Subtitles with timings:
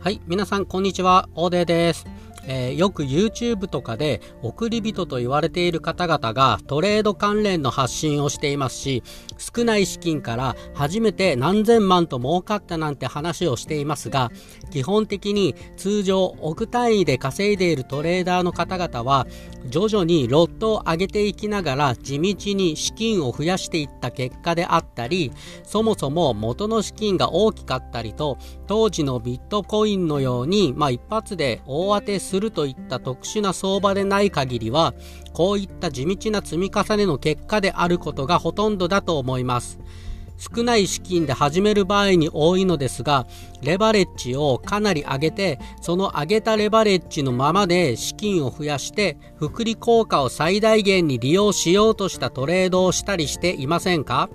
[0.00, 2.06] はい、皆さんこんにちは、オーデーです。
[2.48, 9.02] えー、よく YouTube とかで送り人と言われている方々がトレード関連の発信をしていますし、
[9.38, 14.32] 少ない資金から初めて何千万と儲かったなんて話をしていますが、
[14.70, 19.26] 基本的に通常億単位で稼いでいるトレーダーの方々は、
[19.66, 25.32] 徐々にロットを上げていきながら地道に資金を増やしていった結果であったり、
[25.64, 34.94] そもそも元の資金が大きかったりと、当時のビットコインのように、まあ一発で大当てするするといった特殊な相場でない限りは、
[35.32, 39.80] こういった地道な積み重ねの結果であることがほとんどだと思います。
[40.36, 43.26] 少ない資金で始める場合に多いのですが、
[43.60, 54.30] レバレッジをかなり上げて、その上げたレバレッジのままで資金を増やして、複利効果を最大限に利用しようとしたトレードをしたりしていませんか？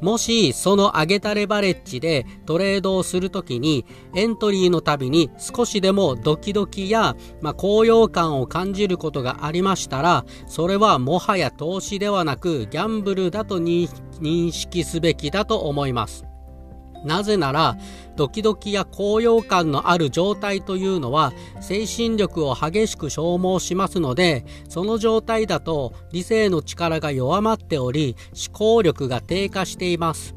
[0.00, 16.35] もしその上げたレバレッジでトレードをするときにエントリーのたびに少しでもドキドキや、まあ、高揚感を感じることがありましたらそれはもはや投資ではなくギャンブルだと認識すべきだと思います。
[17.06, 17.78] なぜなら、
[18.16, 28.16] ドキドキや高揚感のある状態というのは、精神力を激しく消耗しますので、その状態だと理性の力が弱まっており、
[28.48, 30.34] 思考力が低下しています。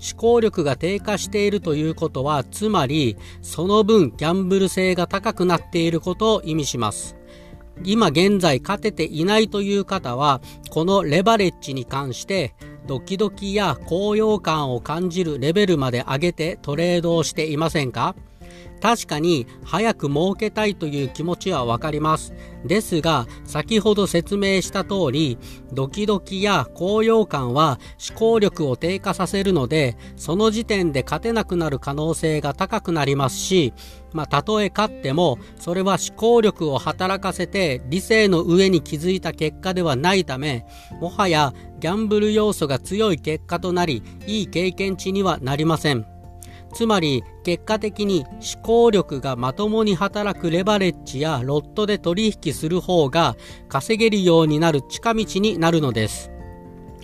[0.00, 7.16] 思考力が低下しているということは、つまり、その分ギャンブル性が高くなっていることを意味します。
[7.84, 12.54] 今現在勝てていないという方は、このレバレッジに関して
[12.90, 18.16] ドキドキや高揚感を感じるレベルまで上げてトレードをしていませんか？
[18.80, 22.32] 確かに早く儲けたいという気持ちはわかります。
[22.64, 25.38] ですが、先ほど説明した通り、
[25.72, 27.78] ドキドキや高揚感は
[28.10, 33.72] 思考力を低下させるので、その時点で勝てなくなる可能性が高くなりますし、
[34.12, 40.66] まあ、たとえ勝っても、それは思考力を働かせて理性の上に気づいた結果ではないため、
[41.00, 46.06] もはやギャンブル要素が強い結果となり、いい経験値にはなりません。
[46.72, 48.24] つまり結果的に
[48.54, 53.36] 思考力がまともに働くレバレッジやロットで取引する方が
[53.68, 56.30] 稼げるようになる近道になるのです。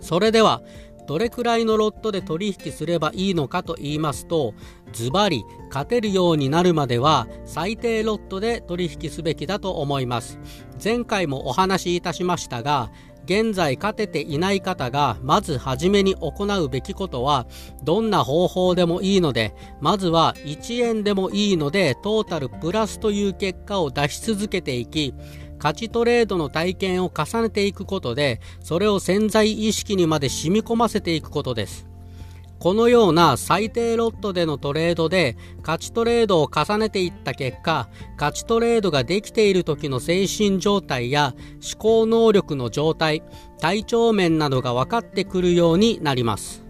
[0.00, 0.62] それでは
[1.10, 4.54] どれくらいのロットで取引すればいいのかと言いますと
[4.92, 10.38] ズバリ勝てるようになるまでは最低ロットで取引すべきだと思います
[10.82, 12.92] 前回もお話しいたしましたが
[13.30, 17.46] 現在勝てていない方がまず初めに行うべきことは
[17.84, 25.14] どんな方法でもいいのでまずは1円でもいいのでトータルプラスという結果を出し続けていき
[25.58, 31.89] 勝ちトレードの体験を重ねていくことでそれを潜在意識にまで染み込ませていくことです。
[32.60, 37.88] このような最低ロットでのトレードで勝ちトレードを重ねていった結果、
[38.18, 43.22] 勝ちトレードができている時の精神状態や思考能力の状態、
[43.60, 46.69] 体調面などが分かってくるようになります。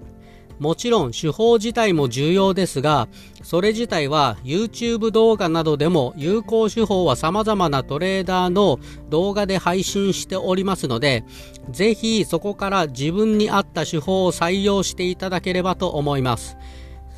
[0.60, 3.08] もちろん手法自体も重要ですが、
[3.42, 8.78] それ自体は YouTube 動画などでも有効手法は様々なトレーダーの
[9.08, 11.24] 動画で配信しておりますので、
[11.70, 16.58] ぜひそこから自分に合った手法を採用していただければと思います。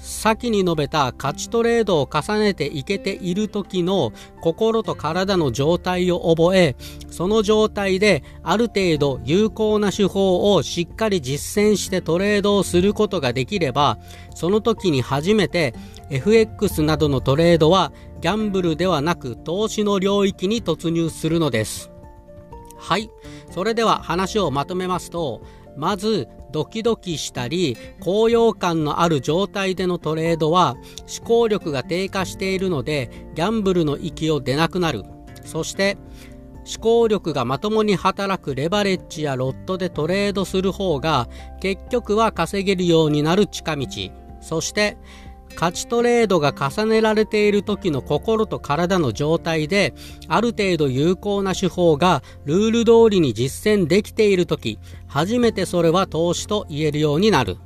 [0.02, 6.76] 先に述べた勝ちトレードを重ねていけている時の心と体の状態を覚え、
[7.08, 13.98] その状態である程度有効な手法をしっかり実践してトレードをすることができれば、
[14.34, 15.72] その時に初めて
[16.10, 21.92] FX などのトレードはギャンブルではなく投資の領域に突入するのです。
[22.76, 23.08] はい。
[23.52, 25.42] それでは話をまとめますと、
[25.76, 30.76] まずドキドキしたり高揚感のある状態でのトレードは
[31.18, 35.04] 思考力が低下しているのでギャンブルの域を出なくなる。
[35.44, 35.96] そして
[36.64, 41.28] 思考力がまともに働くレバレッジやロットでトレードする方が
[41.60, 43.86] 結局は稼げるようになる近道。
[44.40, 44.96] そして
[45.54, 49.94] 勝ちトレードが重ねられている時の心と体の状態で、
[50.28, 57.58] ある程度有効な手法がルール通りに実践できている時、初めてそれは投資と言えるようになる。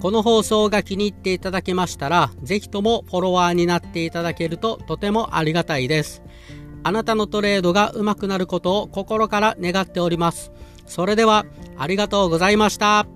[0.00, 6.22] この放送が気に入っていただけましたら、ぜひともフォロワーになっていただけるととてもありがたいです。
[6.82, 10.52] あなたのトレードが上手くなることを心から願っております。
[10.86, 11.46] それでは、
[11.76, 13.15] ありがとうございました。